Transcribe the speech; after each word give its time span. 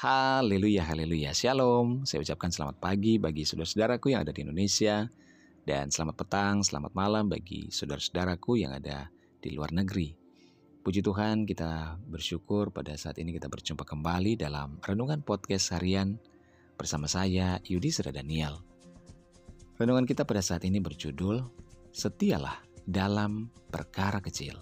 Haleluya, 0.00 0.88
haleluya, 0.88 1.36
shalom. 1.36 2.08
Saya 2.08 2.24
ucapkan 2.24 2.48
selamat 2.48 2.80
pagi 2.80 3.20
bagi 3.20 3.44
saudara-saudaraku 3.44 4.16
yang 4.16 4.24
ada 4.24 4.32
di 4.32 4.48
Indonesia, 4.48 5.04
dan 5.68 5.92
selamat 5.92 6.16
petang, 6.16 6.64
selamat 6.64 6.96
malam 6.96 7.28
bagi 7.28 7.68
saudara-saudaraku 7.68 8.64
yang 8.64 8.72
ada 8.72 9.12
di 9.44 9.52
luar 9.52 9.76
negeri. 9.76 10.16
Puji 10.80 11.04
Tuhan, 11.04 11.44
kita 11.44 12.00
bersyukur 12.08 12.72
pada 12.72 12.96
saat 12.96 13.20
ini 13.20 13.36
kita 13.36 13.52
berjumpa 13.52 13.84
kembali 13.84 14.40
dalam 14.40 14.80
renungan 14.80 15.20
podcast 15.20 15.76
harian 15.76 16.16
bersama 16.80 17.04
saya, 17.04 17.60
Yudi 17.68 17.92
Sera 17.92 18.08
Daniel. 18.08 18.56
Renungan 19.76 20.08
kita 20.08 20.24
pada 20.24 20.40
saat 20.40 20.64
ini 20.64 20.80
berjudul 20.80 21.44
Setialah 21.92 22.56
dalam 22.88 23.52
perkara 23.68 24.24
kecil. 24.24 24.56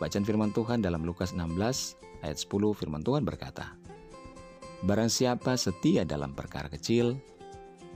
Bacaan 0.00 0.24
firman 0.24 0.48
Tuhan 0.56 0.80
dalam 0.80 1.04
Lukas 1.04 1.36
16 1.36 2.24
ayat 2.24 2.40
10 2.40 2.72
firman 2.72 3.04
Tuhan 3.04 3.20
berkata, 3.20 3.83
Barang 4.84 5.08
siapa 5.08 5.56
setia 5.56 6.04
dalam 6.04 6.36
perkara 6.36 6.68
kecil, 6.68 7.16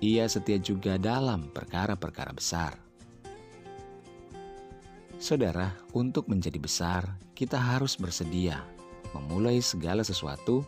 ia 0.01 0.25
setia 0.25 0.57
juga 0.57 0.97
dalam 0.97 1.53
perkara-perkara 1.53 2.33
besar. 2.33 2.81
Saudara, 5.21 5.69
untuk 5.93 6.33
menjadi 6.33 6.57
besar, 6.57 7.05
kita 7.37 7.61
harus 7.61 7.93
bersedia 8.01 8.65
memulai 9.13 9.61
segala 9.61 10.01
sesuatu 10.01 10.65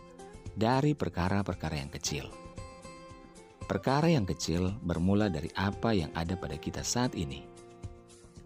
dari 0.52 0.92
perkara-perkara 0.92 1.80
yang 1.80 1.88
kecil. 1.88 2.28
Perkara 3.64 4.12
yang 4.12 4.28
kecil 4.28 4.76
bermula 4.84 5.32
dari 5.32 5.48
apa 5.56 5.96
yang 5.96 6.12
ada 6.12 6.36
pada 6.36 6.60
kita 6.60 6.84
saat 6.84 7.16
ini. 7.16 7.48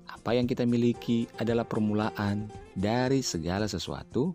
Apa 0.07 0.39
yang 0.39 0.47
kita 0.47 0.63
miliki 0.63 1.27
adalah 1.43 1.67
permulaan 1.67 2.47
dari 2.79 3.19
segala 3.19 3.67
sesuatu 3.67 4.31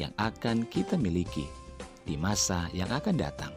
yang 0.00 0.16
akan 0.16 0.64
kita 0.64 0.96
miliki 0.96 1.59
di 2.04 2.16
masa 2.16 2.68
yang 2.72 2.88
akan 2.90 3.16
datang. 3.16 3.52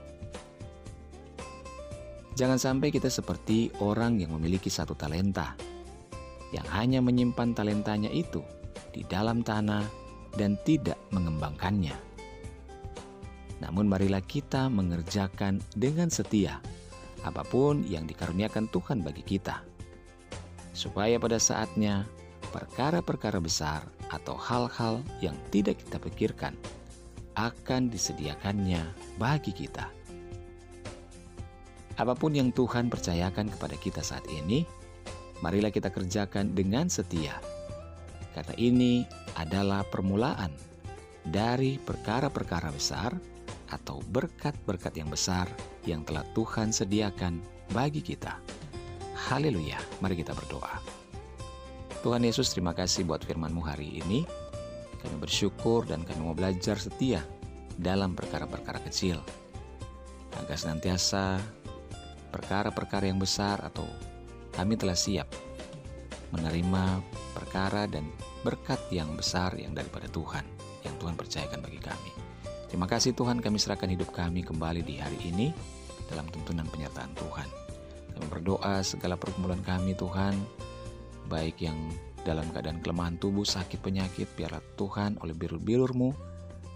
Jangan 2.34 2.58
sampai 2.58 2.90
kita 2.90 3.14
seperti 3.14 3.70
orang 3.78 4.18
yang 4.18 4.34
memiliki 4.34 4.66
satu 4.66 4.98
talenta, 4.98 5.54
yang 6.50 6.66
hanya 6.74 6.98
menyimpan 6.98 7.54
talentanya 7.54 8.10
itu 8.10 8.42
di 8.90 9.06
dalam 9.06 9.46
tanah 9.46 9.86
dan 10.34 10.58
tidak 10.66 10.98
mengembangkannya. 11.14 11.94
Namun, 13.62 13.86
marilah 13.86 14.26
kita 14.26 14.66
mengerjakan 14.68 15.62
dengan 15.78 16.10
setia 16.10 16.58
apa 17.24 17.46
pun 17.48 17.86
yang 17.88 18.04
dikaruniakan 18.04 18.68
Tuhan 18.68 19.00
bagi 19.06 19.24
kita, 19.24 19.64
supaya 20.74 21.16
pada 21.22 21.38
saatnya 21.38 22.04
perkara-perkara 22.52 23.40
besar 23.40 23.86
atau 24.12 24.36
hal-hal 24.36 25.06
yang 25.24 25.38
tidak 25.50 25.80
kita 25.80 25.98
pikirkan 26.02 26.54
akan 27.34 27.90
disediakannya 27.90 28.82
bagi 29.18 29.54
kita. 29.54 29.90
Apa 31.94 32.18
pun 32.18 32.34
yang 32.34 32.50
Tuhan 32.50 32.90
percayakan 32.90 33.54
kepada 33.54 33.78
kita 33.78 34.02
saat 34.02 34.26
ini, 34.26 34.66
marilah 35.46 35.70
kita 35.70 35.94
kerjakan 35.94 36.58
dengan 36.58 36.90
setia. 36.90 37.38
Karena 38.34 38.54
ini 38.58 39.06
adalah 39.38 39.86
permulaan 39.86 40.50
dari 41.22 41.78
perkara-perkara 41.78 42.74
besar 42.74 43.14
atau 43.70 44.02
berkat-berkat 44.10 44.94
yang 44.98 45.10
besar 45.10 45.46
yang 45.86 46.02
telah 46.02 46.26
Tuhan 46.34 46.74
sediakan 46.74 47.42
bagi 47.70 48.02
kita. 48.02 48.42
Haleluya, 49.30 49.78
mari 50.02 50.18
kita 50.18 50.34
berdoa. 50.34 50.82
Tuhan 52.04 52.26
Yesus 52.26 52.52
terima 52.52 52.76
kasih 52.76 53.08
buat 53.08 53.24
firman-Mu 53.24 53.64
hari 53.64 54.04
ini. 54.04 54.43
Kami 55.04 55.16
bersyukur 55.20 55.84
dan 55.84 56.08
kami 56.08 56.24
mau 56.24 56.36
belajar 56.36 56.80
setia 56.80 57.22
dalam 57.76 58.16
perkara-perkara 58.16 58.80
kecil. 58.88 59.20
Agar 60.40 60.58
senantiasa 60.58 61.38
perkara-perkara 62.34 63.12
yang 63.12 63.22
besar 63.22 63.62
atau 63.62 63.86
kami 64.56 64.80
telah 64.80 64.98
siap 64.98 65.30
menerima 66.34 67.04
perkara 67.38 67.86
dan 67.86 68.10
berkat 68.42 68.82
yang 68.90 69.14
besar 69.14 69.54
yang 69.62 69.78
daripada 69.78 70.10
Tuhan 70.10 70.42
yang 70.82 70.96
Tuhan 71.00 71.16
percayakan 71.16 71.60
bagi 71.64 71.80
kami. 71.80 72.12
Terima 72.68 72.90
kasih 72.90 73.14
Tuhan 73.14 73.40
kami 73.40 73.58
serahkan 73.62 73.90
hidup 73.94 74.10
kami 74.12 74.42
kembali 74.42 74.82
di 74.82 74.98
hari 74.98 75.18
ini 75.24 75.54
dalam 76.10 76.26
tuntunan 76.34 76.68
penyertaan 76.68 77.14
Tuhan. 77.16 77.50
Kami 78.18 78.26
berdoa 78.30 78.82
segala 78.82 79.18
pergumulan 79.18 79.62
kami 79.62 79.94
Tuhan, 79.94 80.34
baik 81.30 81.62
yang 81.64 81.78
dalam 82.24 82.48
keadaan 82.52 82.80
kelemahan 82.80 83.20
tubuh, 83.20 83.44
sakit, 83.44 83.84
penyakit, 83.84 84.28
biarlah 84.36 84.64
Tuhan 84.80 85.20
oleh 85.20 85.36
bilur-bilurmu, 85.36 86.16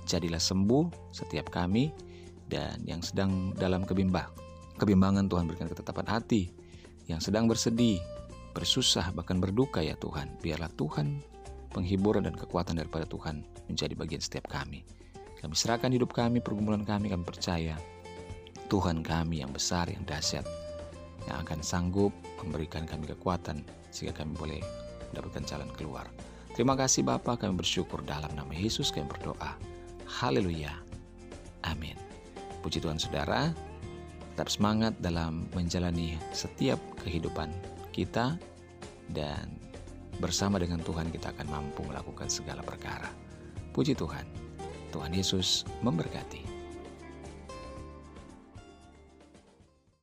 jadilah 0.03 0.39
sembuh 0.39 1.11
setiap 1.15 1.51
kami, 1.51 1.91
dan 2.47 2.79
yang 2.87 3.03
sedang 3.03 3.55
dalam 3.55 3.83
kebimbang. 3.83 4.27
Kebimbangan 4.79 5.27
Tuhan 5.27 5.47
berikan 5.47 5.67
ketetapan 5.67 6.07
hati, 6.07 6.51
yang 7.07 7.23
sedang 7.23 7.47
bersedih, 7.47 7.99
bersusah, 8.51 9.15
bahkan 9.15 9.39
berduka 9.39 9.79
ya 9.79 9.95
Tuhan. 9.97 10.39
Biarlah 10.43 10.69
Tuhan 10.75 11.23
penghiburan 11.71 12.27
dan 12.27 12.35
kekuatan 12.35 12.79
daripada 12.79 13.07
Tuhan 13.07 13.43
menjadi 13.71 13.93
bagian 13.95 14.21
setiap 14.23 14.51
kami. 14.51 14.83
Kami 15.37 15.53
serahkan 15.53 15.93
hidup 15.93 16.11
kami, 16.11 16.41
pergumulan 16.41 16.81
kami, 16.81 17.13
kami 17.13 17.23
percaya 17.23 17.77
Tuhan 18.67 18.99
kami 19.05 19.39
yang 19.45 19.53
besar, 19.55 19.87
yang 19.87 20.03
dahsyat, 20.03 20.43
yang 21.29 21.37
akan 21.45 21.63
sanggup 21.63 22.11
memberikan 22.43 22.83
kami 22.83 23.07
kekuatan 23.07 23.63
sehingga 23.93 24.23
kami 24.23 24.35
boleh 24.35 24.61
mendapatkan 25.11 25.43
jalan 25.45 25.69
keluar. 25.75 26.07
Terima 26.57 26.73
kasih 26.73 27.05
Bapa, 27.05 27.37
kami 27.37 27.53
bersyukur 27.53 28.01
dalam 28.01 28.33
nama 28.33 28.49
Yesus 28.49 28.89
kami 28.89 29.05
berdoa. 29.05 29.53
Haleluya. 30.09 30.73
Amin. 31.67 31.93
Puji 32.65 32.81
Tuhan 32.81 32.97
Saudara, 32.97 33.53
tetap 34.33 34.49
semangat 34.49 34.97
dalam 34.97 35.45
menjalani 35.53 36.17
setiap 36.33 36.81
kehidupan 37.01 37.53
kita 37.93 38.37
dan 39.13 39.53
bersama 40.17 40.57
dengan 40.57 40.81
Tuhan 40.81 41.13
kita 41.13 41.33
akan 41.37 41.47
mampu 41.49 41.85
melakukan 41.85 42.29
segala 42.31 42.65
perkara. 42.65 43.09
Puji 43.73 43.93
Tuhan. 43.93 44.25
Tuhan 44.89 45.11
Yesus 45.13 45.67
memberkati. 45.85 46.46